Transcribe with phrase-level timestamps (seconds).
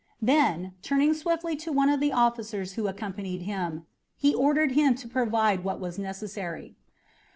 [0.19, 3.85] Then, turning swiftly to one of the officers who accompanied him,
[4.17, 6.75] he ordered him to provide what was necessary.